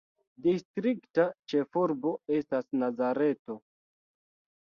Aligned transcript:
Distrikta 0.45 1.25
ĉefurbo 1.53 2.13
estas 2.39 2.65
Nazareto. 2.85 3.59